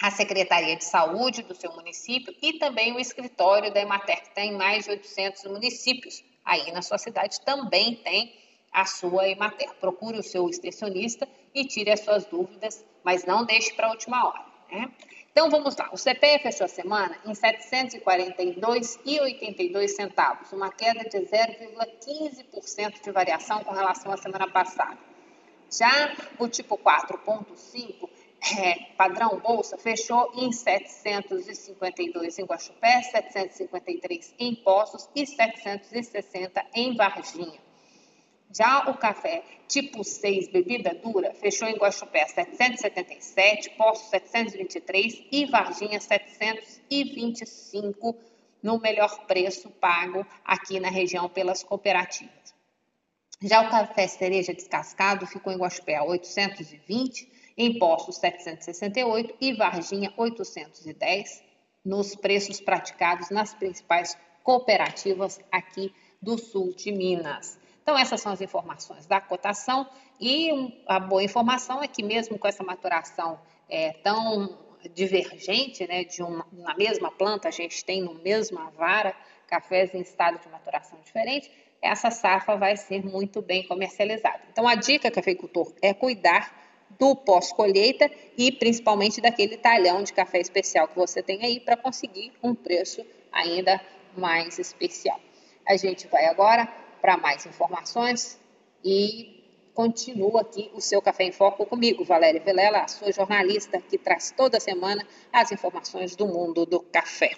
a 0.00 0.10
Secretaria 0.10 0.76
de 0.76 0.84
Saúde 0.84 1.42
do 1.42 1.54
seu 1.54 1.72
município 1.72 2.34
e 2.40 2.54
também 2.54 2.94
o 2.94 3.00
escritório 3.00 3.72
da 3.72 3.80
Emater, 3.80 4.22
que 4.22 4.34
tem 4.34 4.52
mais 4.52 4.84
de 4.84 4.90
800 4.92 5.44
municípios. 5.44 6.24
Aí 6.44 6.72
na 6.72 6.80
sua 6.80 6.96
cidade 6.96 7.40
também 7.42 7.96
tem 7.96 8.34
a 8.72 8.86
sua 8.86 9.28
Emater. 9.28 9.74
Procure 9.74 10.18
o 10.18 10.22
seu 10.22 10.48
extensionista 10.48 11.28
e 11.54 11.66
tire 11.66 11.90
as 11.90 12.00
suas 12.00 12.24
dúvidas, 12.24 12.84
mas 13.04 13.24
não 13.24 13.44
deixe 13.44 13.74
para 13.74 13.88
a 13.88 13.90
última 13.90 14.26
hora. 14.26 14.44
Né? 14.70 14.90
Então 15.32 15.48
vamos 15.48 15.76
lá. 15.76 15.88
O 15.92 15.96
CPE 15.96 16.40
fechou 16.42 16.64
a 16.64 16.68
semana 16.68 17.16
em 17.24 17.28
R$ 17.28 17.34
742,82 17.34 19.88
centavos, 19.88 20.52
uma 20.52 20.72
queda 20.72 21.04
de 21.04 21.18
0,15% 21.18 23.00
de 23.02 23.12
variação 23.12 23.62
com 23.62 23.72
relação 23.72 24.10
à 24.12 24.16
semana 24.16 24.50
passada. 24.50 24.98
Já 25.70 26.16
o 26.38 26.48
tipo 26.48 26.76
4.5 26.76 28.10
é, 28.58 28.74
padrão 28.96 29.38
bolsa 29.38 29.78
fechou 29.78 30.32
em 30.34 30.50
752 30.50 32.38
em 32.38 32.44
Guaxupé, 32.44 33.02
753 33.02 34.34
em 34.38 34.56
Poços 34.56 35.08
e 35.14 35.24
760 35.24 36.66
em 36.74 36.96
Varginha. 36.96 37.69
Já 38.52 38.90
o 38.90 38.98
café 38.98 39.44
tipo 39.68 40.02
6, 40.02 40.48
bebida 40.48 40.92
dura, 40.94 41.32
fechou 41.34 41.68
em 41.68 41.76
Guaxupé 41.76 42.26
777, 42.26 43.70
Poços 43.70 44.10
723 44.10 45.22
e 45.30 45.46
Varginha 45.46 46.00
725 46.00 48.16
no 48.60 48.80
melhor 48.80 49.24
preço 49.26 49.70
pago 49.70 50.26
aqui 50.44 50.80
na 50.80 50.90
região 50.90 51.28
pelas 51.28 51.62
cooperativas. 51.62 52.52
Já 53.40 53.62
o 53.62 53.70
café 53.70 54.08
cereja 54.08 54.52
descascado 54.52 55.24
ficou 55.26 55.52
em 55.52 55.56
Guaxupé 55.56 56.02
820, 56.02 57.52
em 57.56 57.78
Poços 57.78 58.16
768 58.16 59.36
e 59.40 59.54
Varginha 59.54 60.12
810 60.16 61.44
nos 61.84 62.16
preços 62.16 62.60
praticados 62.60 63.30
nas 63.30 63.54
principais 63.54 64.18
cooperativas 64.42 65.38
aqui 65.52 65.94
do 66.20 66.36
sul 66.36 66.74
de 66.74 66.90
Minas. 66.90 67.59
Então, 67.90 67.98
essas 67.98 68.20
são 68.20 68.30
as 68.30 68.40
informações 68.40 69.04
da 69.04 69.20
cotação 69.20 69.84
e 70.20 70.80
a 70.86 71.00
boa 71.00 71.24
informação 71.24 71.82
é 71.82 71.88
que, 71.88 72.04
mesmo 72.04 72.38
com 72.38 72.46
essa 72.46 72.62
maturação 72.62 73.36
é, 73.68 73.94
tão 73.94 74.56
divergente, 74.94 75.84
né, 75.88 76.04
de 76.04 76.22
uma, 76.22 76.46
na 76.52 76.72
mesma 76.76 77.10
planta, 77.10 77.48
a 77.48 77.50
gente 77.50 77.84
tem 77.84 78.00
no 78.00 78.14
mesma 78.14 78.70
vara 78.78 79.12
cafés 79.48 79.92
em 79.92 80.02
estado 80.02 80.38
de 80.38 80.48
maturação 80.48 81.00
diferente, 81.04 81.50
essa 81.82 82.12
safra 82.12 82.56
vai 82.56 82.76
ser 82.76 83.04
muito 83.04 83.42
bem 83.42 83.66
comercializada. 83.66 84.38
Então, 84.52 84.68
a 84.68 84.76
dica, 84.76 85.10
cafeicultor, 85.10 85.74
é 85.82 85.92
cuidar 85.92 86.56
do 86.90 87.16
pós-colheita 87.16 88.08
e 88.38 88.52
principalmente 88.52 89.20
daquele 89.20 89.56
talhão 89.56 90.04
de 90.04 90.12
café 90.12 90.38
especial 90.38 90.86
que 90.86 90.94
você 90.94 91.24
tem 91.24 91.44
aí 91.44 91.58
para 91.58 91.76
conseguir 91.76 92.32
um 92.40 92.54
preço 92.54 93.04
ainda 93.32 93.80
mais 94.16 94.60
especial. 94.60 95.18
A 95.66 95.76
gente 95.76 96.06
vai 96.06 96.26
agora 96.26 96.68
para 97.00 97.16
mais 97.16 97.46
informações 97.46 98.38
e 98.84 99.40
continua 99.74 100.42
aqui 100.42 100.70
o 100.74 100.80
seu 100.80 101.00
Café 101.00 101.24
em 101.24 101.32
Foco 101.32 101.64
comigo, 101.64 102.04
Valéria 102.04 102.40
Vilela, 102.40 102.80
a 102.80 102.88
sua 102.88 103.12
jornalista 103.12 103.80
que 103.80 103.96
traz 103.96 104.30
toda 104.36 104.60
semana 104.60 105.06
as 105.32 105.52
informações 105.52 106.14
do 106.16 106.26
mundo 106.26 106.66
do 106.66 106.80
café. 106.80 107.32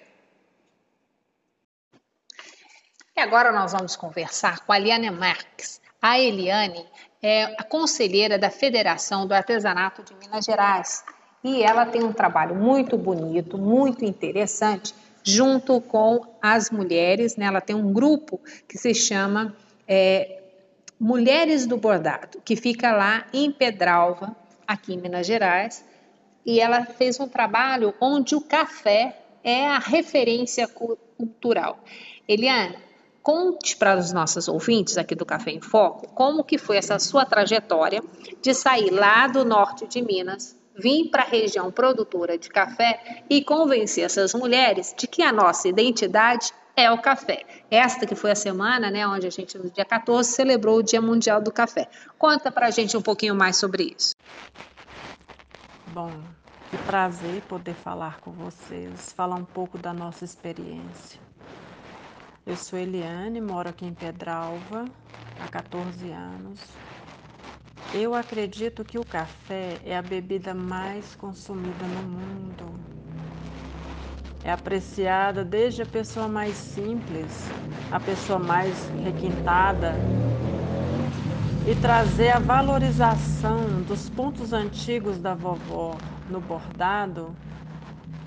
E 3.15 3.21
agora 3.21 3.53
nós 3.53 3.73
vamos 3.73 3.95
conversar 3.95 4.65
com 4.65 4.73
a 4.73 4.79
Eliane 4.79 5.11
Marques. 5.11 5.81
A 6.01 6.19
Eliane 6.19 6.87
é 7.23 7.45
a 7.59 7.63
conselheira 7.63 8.39
da 8.39 8.51
Federação 8.51 9.27
do 9.27 9.35
Artesanato 9.35 10.03
de 10.03 10.15
Minas 10.15 10.45
Gerais 10.45 11.05
e 11.45 11.63
ela 11.63 11.87
tem 11.87 12.03
um 12.03 12.13
trabalho 12.13 12.55
muito 12.55 12.97
bonito, 12.97 13.59
muito 13.59 14.05
interessante 14.05 14.95
junto 15.23 15.81
com 15.81 16.27
as 16.41 16.71
mulheres. 16.71 17.37
Né? 17.37 17.47
Ela 17.47 17.61
tem 17.61 17.77
um 17.77 17.93
grupo 17.93 18.41
que 18.69 18.79
se 18.79 18.95
chama 18.95 19.57
é, 19.87 20.41
Mulheres 20.99 21.67
do 21.67 21.77
Bordado, 21.77 22.41
que 22.45 22.55
fica 22.55 22.93
lá 22.93 23.27
em 23.33 23.51
Pedralva, 23.51 24.37
aqui 24.67 24.95
em 24.95 24.99
Minas 24.99 25.27
Gerais. 25.27 25.85
E 26.47 26.61
ela 26.61 26.85
fez 26.85 27.19
um 27.19 27.29
trabalho 27.29 27.95
onde 28.01 28.35
o 28.35 28.41
café 28.41 29.19
é 29.43 29.67
a 29.67 29.79
referência 29.79 30.69
cultural. 30.69 31.81
Eliane, 32.29 32.77
conte 33.23 33.77
para 33.77 33.99
os 33.99 34.13
nossos 34.13 34.49
ouvintes 34.49 34.97
aqui 34.97 35.15
do 35.15 35.27
Café 35.27 35.51
em 35.53 35.61
Foco 35.61 36.09
como 36.09 36.45
que 36.45 36.59
foi 36.59 36.77
essa 36.77 36.99
sua 36.99 37.25
trajetória 37.25 38.03
de 38.41 38.55
sair 38.55 38.91
lá 38.91 39.27
do 39.27 39.45
norte 39.45 39.87
de 39.87 40.03
Minas 40.03 40.57
vir 40.77 41.11
para 41.11 41.23
a 41.23 41.27
região 41.27 41.71
produtora 41.71 42.39
de 42.39 42.49
café 42.49 43.25
e 43.29 43.43
convencer 43.43 44.05
essas 44.05 44.35
mulheres 44.35 44.95
de 44.97 45.07
que 45.07 45.23
a 45.23 45.33
nossa 45.33 45.69
identidade 45.69 46.53
é 46.77 46.91
o 46.91 47.01
café. 47.01 47.45
Esta 47.71 48.07
que 48.07 48.15
foi 48.15 48.31
a 48.31 48.37
semana, 48.37 48.91
né, 48.91 49.07
onde 49.07 49.27
a 49.27 49.31
gente 49.31 49.59
no 49.59 49.71
dia 49.71 49.85
14 49.85 50.31
celebrou 50.31 50.79
o 50.79 50.83
Dia 50.83 51.01
Mundial 51.01 51.41
do 51.41 51.53
Café. 51.53 51.89
Conta 52.19 52.51
para 52.51 52.69
a 52.69 52.71
gente 52.71 52.97
um 52.97 53.03
pouquinho 53.03 53.35
mais 53.35 53.57
sobre 53.57 53.95
isso. 53.97 54.15
Bom, 55.87 56.11
que 56.71 56.79
prazer 56.79 57.43
poder 57.43 57.75
falar 57.75 58.19
com 58.21 58.33
vocês, 58.33 59.13
falar 59.13 59.37
um 59.37 59.45
pouco 59.45 59.77
da 59.77 59.93
nossa 59.93 60.25
experiência. 60.25 61.21
Eu 62.47 62.57
sou 62.57 62.79
Eliane, 62.79 63.41
moro 63.41 63.69
aqui 63.69 63.85
em 63.85 63.95
Pedralva 63.95 64.87
há 65.39 65.49
14 65.49 66.11
anos. 66.11 66.61
Eu 67.95 68.15
acredito 68.15 68.87
que 68.87 68.99
o 68.99 69.05
café 69.05 69.79
é 69.85 69.95
a 69.95 70.01
bebida 70.01 70.55
mais 70.55 71.15
consumida 71.15 71.87
no 71.87 72.03
mundo. 72.03 72.83
É 74.43 74.51
apreciada 74.51 75.45
desde 75.45 75.83
a 75.83 75.87
pessoa 75.87 76.27
mais 76.27 76.57
simples, 76.57 77.55
a 77.91 78.01
pessoa 78.01 78.39
mais 78.39 78.89
requintada, 78.97 80.09
e 81.63 81.77
trazer 81.77 82.31
a 82.31 82.39
valorização 82.39 83.83
dos 83.83 84.09
pontos 84.09 84.55
antigos 84.55 85.19
da 85.21 85.35
vovó 85.35 86.03
no 86.27 86.41
bordado 86.41 87.37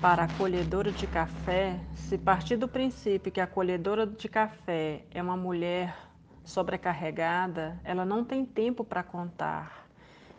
para 0.00 0.24
a 0.24 0.28
colhedora 0.28 0.92
de 0.92 1.08
café, 1.08 1.80
se 1.92 2.16
partir 2.16 2.56
do 2.56 2.68
princípio 2.68 3.32
que 3.32 3.40
a 3.40 3.46
colhedora 3.48 4.06
de 4.06 4.28
café 4.28 5.04
é 5.10 5.20
uma 5.20 5.36
mulher 5.36 6.05
sobrecarregada, 6.46 7.78
ela 7.84 8.04
não 8.04 8.24
tem 8.24 8.46
tempo 8.46 8.84
para 8.84 9.02
contar. 9.02 9.86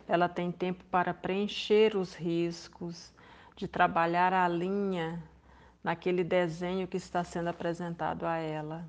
Ela 0.08 0.28
tem 0.28 0.50
tempo 0.50 0.82
para 0.90 1.12
preencher 1.12 1.94
os 1.94 2.14
riscos, 2.14 3.12
de 3.54 3.68
trabalhar 3.68 4.32
a 4.32 4.48
linha 4.48 5.22
naquele 5.84 6.24
desenho 6.24 6.88
que 6.88 6.96
está 6.96 7.22
sendo 7.22 7.48
apresentado 7.48 8.24
a 8.24 8.36
ela. 8.38 8.88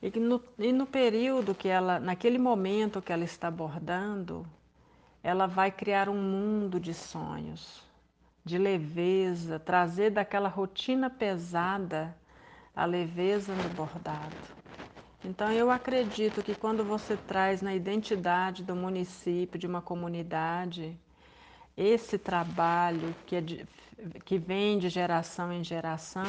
E 0.00 0.10
no, 0.18 0.42
e 0.58 0.72
no 0.72 0.86
período 0.86 1.54
que 1.54 1.68
ela, 1.68 2.00
naquele 2.00 2.38
momento 2.38 3.02
que 3.02 3.12
ela 3.12 3.24
está 3.24 3.48
abordando, 3.48 4.46
ela 5.22 5.46
vai 5.46 5.70
criar 5.70 6.08
um 6.08 6.22
mundo 6.22 6.80
de 6.80 6.94
sonhos, 6.94 7.82
de 8.44 8.56
leveza, 8.56 9.58
trazer 9.58 10.10
daquela 10.10 10.48
rotina 10.48 11.10
pesada 11.10 12.16
a 12.74 12.84
leveza 12.84 13.52
no 13.54 13.68
bordado. 13.70 14.57
Então 15.24 15.50
eu 15.52 15.70
acredito 15.70 16.42
que 16.42 16.54
quando 16.54 16.84
você 16.84 17.16
traz 17.16 17.60
na 17.60 17.74
identidade 17.74 18.62
do 18.62 18.76
município, 18.76 19.58
de 19.58 19.66
uma 19.66 19.82
comunidade, 19.82 20.96
esse 21.76 22.18
trabalho 22.18 23.14
que, 23.26 23.36
é 23.36 23.40
de, 23.40 23.66
que 24.24 24.38
vem 24.38 24.78
de 24.78 24.88
geração 24.88 25.52
em 25.52 25.64
geração, 25.64 26.24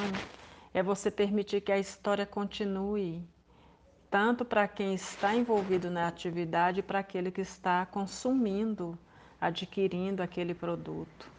é 0.74 0.81
você 0.81 1.12
permitir 1.12 1.62
que 1.62 1.72
a 1.72 1.77
história 1.77 2.25
continue, 2.25 3.24
tanto 4.10 4.43
para 4.43 4.67
quem 4.67 4.96
está 4.96 5.36
envolvido 5.36 5.89
na 5.91 6.08
atividade, 6.08 6.81
para 6.81 7.00
aquele 7.00 7.31
que 7.31 7.41
está 7.41 7.86
consumindo, 7.86 8.98
adquirindo 9.39 10.24
aquele 10.24 10.53
produto. 10.53 11.38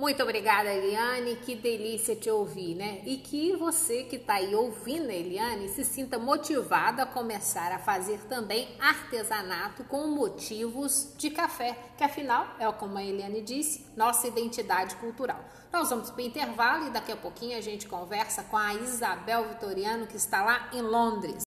Muito 0.00 0.22
obrigada, 0.22 0.72
Eliane. 0.72 1.36
Que 1.36 1.54
delícia 1.54 2.16
te 2.16 2.30
ouvir, 2.30 2.74
né? 2.74 3.02
E 3.04 3.18
que 3.18 3.54
você 3.54 4.02
que 4.04 4.16
está 4.16 4.36
aí 4.36 4.54
ouvindo, 4.54 5.10
Eliane, 5.10 5.68
se 5.68 5.84
sinta 5.84 6.18
motivada 6.18 7.02
a 7.02 7.06
começar 7.06 7.70
a 7.70 7.78
fazer 7.78 8.18
também 8.20 8.74
artesanato 8.80 9.84
com 9.84 10.06
motivos 10.06 11.12
de 11.18 11.28
café, 11.28 11.76
que 11.98 12.02
afinal 12.02 12.46
é 12.58 12.72
como 12.72 12.96
a 12.96 13.04
Eliane 13.04 13.42
disse, 13.42 13.88
nossa 13.94 14.26
identidade 14.26 14.96
cultural. 14.96 15.44
Nós 15.70 15.90
vamos 15.90 16.10
para 16.10 16.22
o 16.22 16.26
intervalo 16.26 16.86
e 16.86 16.90
daqui 16.90 17.12
a 17.12 17.16
pouquinho 17.16 17.58
a 17.58 17.60
gente 17.60 17.86
conversa 17.86 18.42
com 18.44 18.56
a 18.56 18.72
Isabel 18.72 19.50
Vitoriano, 19.50 20.06
que 20.06 20.16
está 20.16 20.42
lá 20.42 20.70
em 20.72 20.80
Londres. 20.80 21.49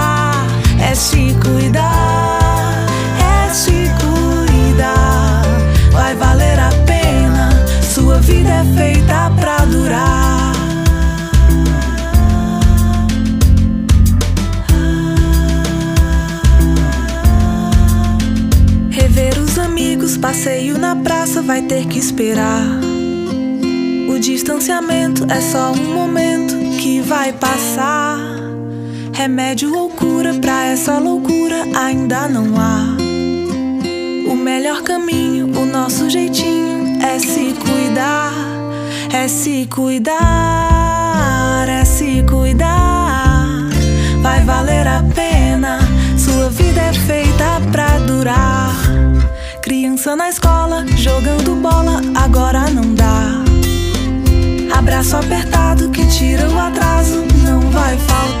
É 0.91 0.93
se 0.93 1.33
cuidar, 1.41 2.85
é 3.17 3.53
se 3.53 3.71
cuidar. 4.01 5.41
Vai 5.89 6.13
valer 6.15 6.59
a 6.59 6.69
pena, 6.85 7.49
sua 7.81 8.19
vida 8.19 8.49
é 8.49 8.65
feita 8.75 9.31
pra 9.39 9.59
durar. 9.63 10.51
Rever 18.89 19.39
os 19.39 19.57
amigos, 19.57 20.17
passeio 20.17 20.77
na 20.77 20.93
praça 20.97 21.41
vai 21.41 21.61
ter 21.61 21.85
que 21.85 21.99
esperar. 21.99 22.67
O 24.09 24.19
distanciamento 24.19 25.25
é 25.31 25.39
só 25.39 25.71
um 25.71 25.93
momento 25.93 26.53
que 26.81 26.99
vai 26.99 27.31
passar. 27.31 28.50
Remédio 29.13 29.75
ou 29.77 29.89
cura 29.89 30.33
pra 30.33 30.65
essa 30.65 30.97
loucura 30.97 31.63
ainda 31.75 32.27
não 32.27 32.59
há. 32.59 32.97
O 34.31 34.35
melhor 34.35 34.81
caminho, 34.81 35.47
o 35.57 35.65
nosso 35.65 36.09
jeitinho 36.09 36.99
é 37.03 37.19
se 37.19 37.53
cuidar, 37.53 38.33
é 39.13 39.27
se 39.27 39.67
cuidar, 39.67 40.15
é 41.67 41.85
se 41.85 42.23
cuidar. 42.27 43.69
Vai 44.21 44.43
valer 44.43 44.87
a 44.87 45.03
pena, 45.13 45.79
sua 46.17 46.49
vida 46.49 46.81
é 46.81 46.93
feita 46.93 47.61
pra 47.71 47.99
durar. 47.99 48.73
Criança 49.61 50.15
na 50.15 50.29
escola, 50.29 50.85
jogando 50.97 51.55
bola, 51.55 52.01
agora 52.15 52.69
não 52.69 52.95
dá. 52.95 53.43
Abraço 54.75 55.17
apertado 55.17 55.89
que 55.89 56.05
tira 56.07 56.49
o 56.49 56.57
atraso, 56.57 57.23
não 57.43 57.59
vai 57.69 57.97
faltar. 57.97 58.40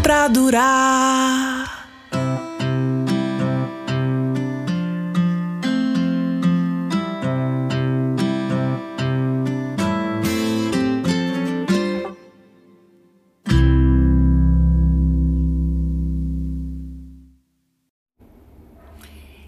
Pra 0.00 0.28
durar. 0.28 1.82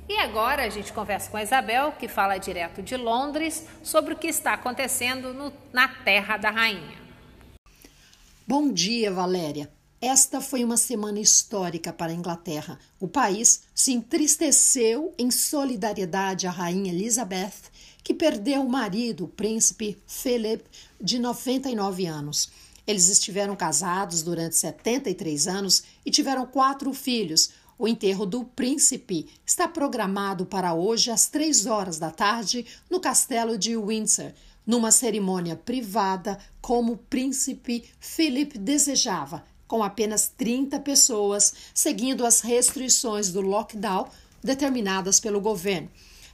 E 0.08 0.18
agora 0.18 0.64
a 0.64 0.68
gente 0.68 0.92
conversa 0.92 1.30
com 1.30 1.36
a 1.36 1.42
Isabel, 1.42 1.92
que 1.92 2.08
fala 2.08 2.38
direto 2.38 2.82
de 2.82 2.96
Londres, 2.96 3.66
sobre 3.82 4.14
o 4.14 4.16
que 4.16 4.26
está 4.26 4.52
acontecendo 4.54 5.32
no, 5.32 5.52
na 5.72 5.88
Terra 5.88 6.36
da 6.36 6.50
Rainha. 6.50 6.98
Bom 8.46 8.70
dia, 8.70 9.10
Valéria. 9.10 9.73
Esta 10.06 10.38
foi 10.38 10.62
uma 10.62 10.76
semana 10.76 11.18
histórica 11.18 11.90
para 11.90 12.12
a 12.12 12.14
Inglaterra. 12.14 12.78
O 13.00 13.08
país 13.08 13.62
se 13.74 13.90
entristeceu 13.90 15.14
em 15.16 15.30
solidariedade 15.30 16.46
à 16.46 16.50
rainha 16.50 16.92
Elizabeth, 16.92 17.54
que 18.02 18.12
perdeu 18.12 18.60
o 18.60 18.68
marido, 18.68 19.24
o 19.24 19.28
príncipe 19.28 19.96
Philip, 20.06 20.62
de 21.00 21.18
99 21.18 22.04
anos. 22.04 22.52
Eles 22.86 23.08
estiveram 23.08 23.56
casados 23.56 24.22
durante 24.22 24.58
73 24.58 25.48
anos 25.48 25.84
e 26.04 26.10
tiveram 26.10 26.44
quatro 26.44 26.92
filhos: 26.92 27.48
O 27.78 27.88
enterro 27.88 28.26
do 28.26 28.44
príncipe 28.44 29.26
está 29.46 29.66
programado 29.66 30.44
para 30.44 30.74
hoje 30.74 31.10
às 31.10 31.28
três 31.28 31.64
horas 31.64 31.98
da 31.98 32.10
tarde 32.10 32.66
no 32.90 33.00
castelo 33.00 33.56
de 33.56 33.74
Windsor, 33.74 34.32
numa 34.66 34.90
cerimônia 34.90 35.56
privada 35.56 36.38
como 36.60 36.92
o 36.92 36.98
príncipe 36.98 37.84
Philip 37.98 38.58
desejava, 38.58 39.42
com 39.66 39.82
apenas 39.82 40.32
30 40.36 40.80
pessoas, 40.80 41.52
seguindo 41.74 42.24
as 42.26 42.40
restrições 42.40 43.30
do 43.30 43.40
lockdown 43.40 44.08
determinadas 44.42 45.18
pelo 45.18 45.40
governo. 45.40 45.90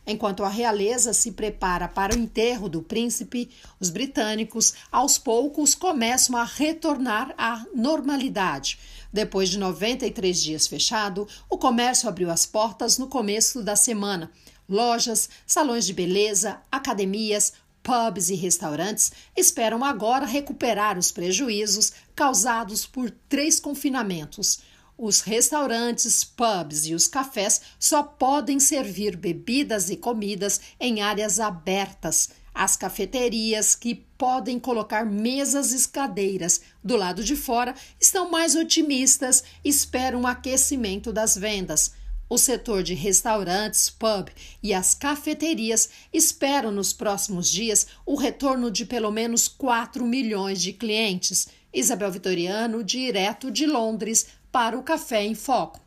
Enquanto 0.07 0.43
a 0.43 0.49
realeza 0.49 1.13
se 1.13 1.33
prepara 1.33 1.87
para 1.87 2.15
o 2.15 2.19
enterro 2.19 2.69
do 2.69 2.83
príncipe, 2.83 3.51
os 3.79 3.91
britânicos 3.91 4.75
aos 4.91 5.19
poucos 5.19 5.75
começam 5.75 6.37
a 6.37 6.45
retornar 6.45 7.35
à 7.37 7.65
normalidade. 7.75 8.79
Depois 9.13 9.49
de 9.49 9.59
93 9.59 10.43
dias 10.43 10.67
fechado, 10.67 11.29
o 11.49 11.59
comércio 11.59 12.09
abriu 12.09 12.31
as 12.31 12.47
portas 12.47 12.99
no 12.99 13.09
começo 13.09 13.63
da 13.63 13.77
semana. 13.77 14.31
Lojas, 14.69 15.29
salões 15.47 15.85
de 15.85 15.93
beleza, 15.93 16.61
academias, 16.71 17.53
pubs 17.91 18.31
e 18.31 18.37
restaurantes 18.37 19.11
esperam 19.37 19.85
agora 19.85 20.25
recuperar 20.25 20.97
os 20.97 21.11
prejuízos 21.11 21.93
causados 22.15 22.87
por 22.87 23.11
três 23.29 23.59
confinamentos. 23.59 24.61
Os 24.97 25.23
restaurantes, 25.23 26.23
pubs 26.23 26.87
e 26.87 26.95
os 26.95 27.09
cafés 27.09 27.61
só 27.81 28.05
podem 28.05 28.61
servir 28.61 29.17
bebidas 29.17 29.91
e 29.91 29.97
comidas 29.97 30.61
em 30.79 31.01
áreas 31.01 31.41
abertas. 31.41 32.31
As 32.55 32.77
cafeterias, 32.77 33.75
que 33.75 33.97
podem 34.17 34.61
colocar 34.61 35.05
mesas 35.05 35.73
e 35.73 35.89
cadeiras 35.89 36.61
do 36.85 36.97
lado 36.97 37.25
de 37.25 37.35
fora, 37.35 37.75
estão 37.99 38.31
mais 38.31 38.55
otimistas 38.55 39.43
e 39.65 39.69
esperam 39.69 40.21
um 40.21 40.27
aquecimento 40.29 41.13
das 41.13 41.37
vendas. 41.37 41.91
O 42.31 42.39
setor 42.39 42.85
de 42.85 42.95
restaurantes, 42.95 43.91
pub 43.91 44.29
e 44.63 44.73
as 44.73 44.95
cafeterias 44.95 45.91
esperam 46.13 46.71
nos 46.71 46.93
próximos 46.93 47.51
dias 47.51 47.89
o 48.07 48.15
retorno 48.15 48.71
de 48.71 48.87
pelo 48.87 49.11
menos 49.11 49.49
4 49.49 50.05
milhões 50.07 50.63
de 50.63 50.73
clientes. 50.73 51.49
Isabel 51.75 52.13
Vitoriano, 52.13 52.85
direto 52.85 53.51
de 53.51 53.67
Londres, 53.67 54.29
para 54.53 54.79
o 54.79 54.83
Café 54.85 55.25
em 55.25 55.35
Foco. 55.35 55.81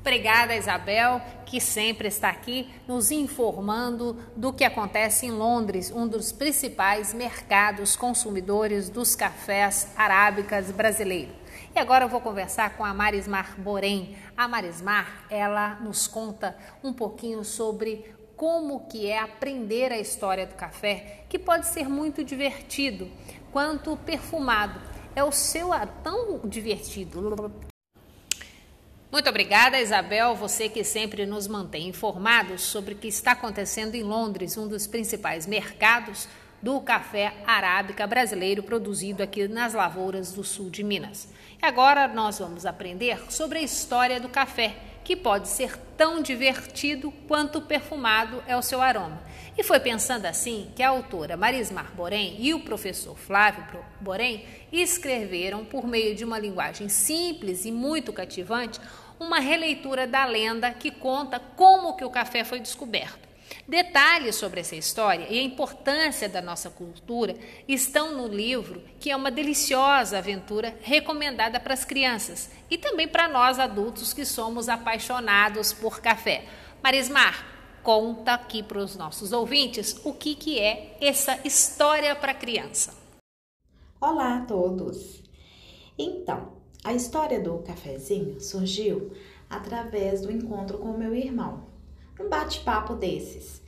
Obrigada, 0.00 0.56
Isabel, 0.56 1.20
que 1.44 1.60
sempre 1.60 2.08
está 2.08 2.30
aqui 2.30 2.66
nos 2.86 3.10
informando 3.10 4.16
do 4.34 4.54
que 4.54 4.64
acontece 4.64 5.26
em 5.26 5.32
Londres, 5.32 5.92
um 5.94 6.08
dos 6.08 6.32
principais 6.32 7.12
mercados 7.12 7.94
consumidores 7.94 8.88
dos 8.88 9.14
cafés 9.14 9.88
arábicas 9.94 10.70
brasileiros. 10.70 11.47
E 11.74 11.78
agora 11.78 12.04
eu 12.04 12.08
vou 12.08 12.20
conversar 12.20 12.76
com 12.76 12.84
a 12.84 12.94
Marismar 12.94 13.60
Borém. 13.60 14.16
A 14.36 14.48
Marismar, 14.48 15.26
ela 15.30 15.76
nos 15.76 16.06
conta 16.06 16.56
um 16.82 16.92
pouquinho 16.92 17.44
sobre 17.44 18.14
como 18.36 18.86
que 18.86 19.06
é 19.06 19.18
aprender 19.18 19.92
a 19.92 19.98
história 19.98 20.46
do 20.46 20.54
café, 20.54 21.24
que 21.28 21.38
pode 21.38 21.66
ser 21.66 21.88
muito 21.88 22.24
divertido 22.24 23.10
quanto 23.52 23.96
perfumado 23.96 24.80
é 25.14 25.24
o 25.24 25.32
seu 25.32 25.70
tão 26.02 26.40
divertido. 26.44 27.52
Muito 29.10 29.28
obrigada, 29.28 29.80
Isabel, 29.80 30.36
você 30.36 30.68
que 30.68 30.84
sempre 30.84 31.26
nos 31.26 31.48
mantém 31.48 31.88
informados 31.88 32.60
sobre 32.62 32.94
o 32.94 32.96
que 32.96 33.08
está 33.08 33.32
acontecendo 33.32 33.94
em 33.94 34.02
Londres, 34.02 34.56
um 34.56 34.68
dos 34.68 34.86
principais 34.86 35.46
mercados 35.46 36.28
do 36.62 36.80
café 36.80 37.34
arábica 37.46 38.06
brasileiro 38.06 38.62
produzido 38.62 39.22
aqui 39.22 39.46
nas 39.46 39.74
lavouras 39.74 40.32
do 40.32 40.42
sul 40.42 40.70
de 40.70 40.82
Minas. 40.82 41.28
E 41.62 41.66
agora 41.66 42.08
nós 42.08 42.38
vamos 42.38 42.66
aprender 42.66 43.20
sobre 43.30 43.58
a 43.58 43.62
história 43.62 44.20
do 44.20 44.28
café 44.28 44.76
que 45.04 45.16
pode 45.16 45.48
ser 45.48 45.74
tão 45.96 46.20
divertido 46.20 47.10
quanto 47.26 47.62
perfumado 47.62 48.42
é 48.46 48.54
o 48.54 48.60
seu 48.60 48.82
aroma. 48.82 49.22
E 49.56 49.62
foi 49.62 49.80
pensando 49.80 50.26
assim 50.26 50.70
que 50.76 50.82
a 50.82 50.90
autora 50.90 51.36
Marismar 51.36 51.92
Borém 51.94 52.36
e 52.38 52.52
o 52.52 52.60
professor 52.60 53.16
Flávio 53.16 53.64
Borém 54.00 54.44
escreveram, 54.70 55.64
por 55.64 55.86
meio 55.86 56.14
de 56.14 56.24
uma 56.24 56.38
linguagem 56.38 56.88
simples 56.88 57.64
e 57.64 57.72
muito 57.72 58.12
cativante, 58.12 58.80
uma 59.18 59.40
releitura 59.40 60.06
da 60.06 60.24
lenda 60.26 60.70
que 60.72 60.90
conta 60.90 61.40
como 61.40 61.96
que 61.96 62.04
o 62.04 62.10
café 62.10 62.44
foi 62.44 62.60
descoberto. 62.60 63.27
Detalhes 63.68 64.36
sobre 64.36 64.60
essa 64.60 64.74
história 64.74 65.26
e 65.28 65.38
a 65.38 65.42
importância 65.42 66.26
da 66.26 66.40
nossa 66.40 66.70
cultura 66.70 67.36
estão 67.68 68.16
no 68.16 68.26
livro, 68.26 68.82
que 68.98 69.10
é 69.10 69.14
uma 69.14 69.30
deliciosa 69.30 70.16
aventura 70.16 70.74
recomendada 70.80 71.60
para 71.60 71.74
as 71.74 71.84
crianças 71.84 72.50
e 72.70 72.78
também 72.78 73.06
para 73.06 73.28
nós 73.28 73.58
adultos 73.58 74.14
que 74.14 74.24
somos 74.24 74.70
apaixonados 74.70 75.70
por 75.74 76.00
café. 76.00 76.46
Marismar, 76.82 77.44
conta 77.82 78.32
aqui 78.32 78.62
para 78.62 78.78
os 78.78 78.96
nossos 78.96 79.32
ouvintes 79.32 80.00
o 80.02 80.14
que, 80.14 80.34
que 80.34 80.58
é 80.58 80.96
essa 80.98 81.38
história 81.44 82.16
para 82.16 82.32
criança. 82.32 82.94
Olá 84.00 84.38
a 84.38 84.46
todos! 84.46 85.22
Então, 85.98 86.54
a 86.82 86.94
história 86.94 87.38
do 87.38 87.58
cafezinho 87.58 88.40
surgiu 88.40 89.12
através 89.50 90.22
do 90.22 90.32
encontro 90.32 90.78
com 90.78 90.96
meu 90.96 91.14
irmão 91.14 91.67
um 92.20 92.28
bate-papo 92.28 92.94
desses. 92.94 93.62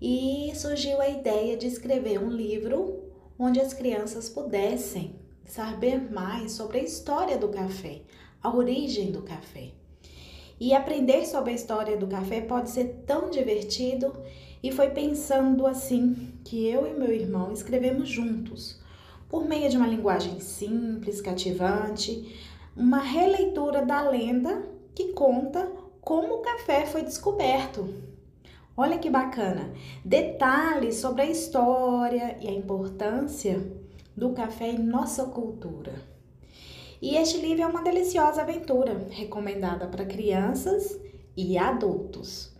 E 0.00 0.52
surgiu 0.54 1.00
a 1.00 1.08
ideia 1.08 1.56
de 1.56 1.66
escrever 1.66 2.18
um 2.18 2.30
livro 2.30 3.02
onde 3.38 3.60
as 3.60 3.72
crianças 3.72 4.28
pudessem 4.28 5.14
saber 5.44 6.10
mais 6.12 6.52
sobre 6.52 6.78
a 6.78 6.82
história 6.82 7.38
do 7.38 7.48
café, 7.48 8.02
a 8.42 8.54
origem 8.54 9.10
do 9.10 9.22
café. 9.22 9.72
E 10.60 10.74
aprender 10.74 11.24
sobre 11.24 11.52
a 11.52 11.54
história 11.54 11.96
do 11.96 12.06
café 12.06 12.40
pode 12.40 12.70
ser 12.70 13.02
tão 13.06 13.30
divertido 13.30 14.12
e 14.62 14.72
foi 14.72 14.90
pensando 14.90 15.66
assim 15.66 16.32
que 16.44 16.66
eu 16.66 16.86
e 16.86 16.98
meu 16.98 17.12
irmão 17.12 17.52
escrevemos 17.52 18.08
juntos, 18.08 18.80
por 19.28 19.44
meio 19.44 19.70
de 19.70 19.76
uma 19.76 19.86
linguagem 19.86 20.40
simples, 20.40 21.20
cativante, 21.20 22.36
uma 22.76 22.98
releitura 22.98 23.84
da 23.84 24.08
lenda 24.08 24.62
que 24.94 25.12
conta 25.12 25.70
como 26.08 26.36
o 26.36 26.38
café 26.38 26.86
foi 26.86 27.02
descoberto. 27.02 27.86
Olha 28.74 28.96
que 28.96 29.10
bacana! 29.10 29.74
Detalhes 30.02 30.96
sobre 30.96 31.20
a 31.20 31.26
história 31.26 32.38
e 32.40 32.48
a 32.48 32.50
importância 32.50 33.62
do 34.16 34.30
café 34.30 34.70
em 34.70 34.78
nossa 34.78 35.26
cultura. 35.26 35.92
E 37.02 37.14
este 37.14 37.36
livro 37.36 37.62
é 37.62 37.66
uma 37.66 37.82
deliciosa 37.82 38.40
aventura, 38.40 39.06
recomendada 39.10 39.86
para 39.86 40.06
crianças 40.06 40.98
e 41.36 41.58
adultos. 41.58 42.56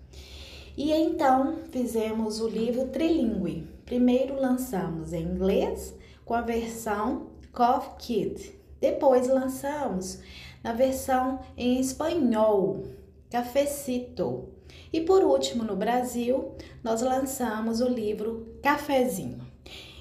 E 0.77 0.93
então 0.93 1.57
fizemos 1.71 2.43
o 2.43 2.49
livro 2.49 2.89
trilingue. 2.89 3.67
Primeiro 3.87 4.39
lançamos 4.39 5.15
em 5.15 5.23
inglês 5.23 5.95
com 6.23 6.35
a 6.35 6.43
versão 6.43 7.29
Coffee 7.51 7.97
Kid. 7.97 8.61
Depois 8.79 9.27
lançamos 9.27 10.21
na 10.63 10.75
versão 10.75 11.41
em 11.57 11.81
espanhol 11.81 12.98
Cafecito. 13.31 14.49
E 14.93 15.01
por 15.01 15.23
último, 15.23 15.65
no 15.65 15.77
Brasil, 15.77 16.55
nós 16.83 17.03
lançamos 17.03 17.81
o 17.81 17.89
livro 17.89 18.59
Cafezinho. 18.63 19.47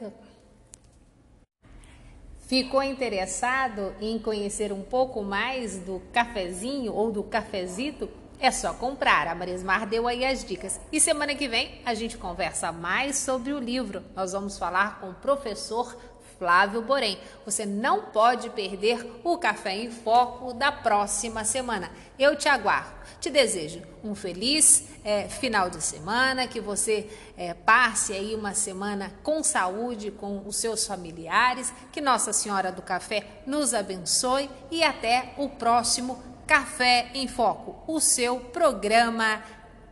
Ficou 2.51 2.83
interessado 2.83 3.95
em 4.01 4.19
conhecer 4.19 4.73
um 4.73 4.81
pouco 4.81 5.23
mais 5.23 5.77
do 5.77 6.01
cafezinho 6.11 6.93
ou 6.93 7.09
do 7.09 7.23
cafezito? 7.23 8.09
É 8.41 8.51
só 8.51 8.73
comprar. 8.73 9.25
A 9.25 9.33
Marismar 9.33 9.87
deu 9.87 10.05
aí 10.05 10.25
as 10.25 10.43
dicas. 10.43 10.77
E 10.91 10.99
semana 10.99 11.33
que 11.33 11.47
vem 11.47 11.79
a 11.85 11.93
gente 11.93 12.17
conversa 12.17 12.69
mais 12.69 13.15
sobre 13.15 13.53
o 13.53 13.57
livro. 13.57 14.03
Nós 14.13 14.33
vamos 14.33 14.57
falar 14.57 14.99
com 14.99 15.11
o 15.11 15.13
professor 15.13 15.95
Flávio 16.41 16.81
Borém. 16.81 17.19
Você 17.45 17.67
não 17.67 18.05
pode 18.05 18.49
perder 18.49 19.21
o 19.23 19.37
Café 19.37 19.75
em 19.75 19.91
Foco 19.91 20.55
da 20.55 20.71
próxima 20.71 21.43
semana. 21.45 21.91
Eu 22.17 22.35
te 22.35 22.49
aguardo. 22.49 22.89
Te 23.19 23.29
desejo 23.29 23.83
um 24.03 24.15
feliz 24.15 24.87
é, 25.05 25.29
final 25.29 25.69
de 25.69 25.79
semana, 25.83 26.47
que 26.47 26.59
você 26.59 27.07
é, 27.37 27.53
passe 27.53 28.13
aí 28.13 28.33
uma 28.33 28.55
semana 28.55 29.11
com 29.21 29.43
saúde 29.43 30.09
com 30.09 30.41
os 30.47 30.55
seus 30.55 30.87
familiares, 30.87 31.71
que 31.91 32.01
Nossa 32.01 32.33
Senhora 32.33 32.71
do 32.71 32.81
Café 32.81 33.23
nos 33.45 33.75
abençoe 33.75 34.49
e 34.71 34.83
até 34.83 35.35
o 35.37 35.47
próximo 35.47 36.23
Café 36.47 37.11
em 37.13 37.27
Foco, 37.27 37.83
o 37.85 37.99
seu 37.99 38.39
programa 38.39 39.43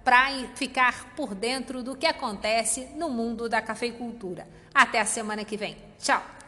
para 0.03 0.29
ficar 0.55 1.13
por 1.15 1.35
dentro 1.35 1.83
do 1.83 1.95
que 1.95 2.07
acontece 2.07 2.87
no 2.95 3.07
mundo 3.07 3.47
da 3.47 3.61
cafeicultura. 3.61 4.47
Até 4.73 4.99
a 4.99 5.05
semana 5.05 5.45
que 5.45 5.55
vem. 5.55 5.77
Tchau! 5.99 6.38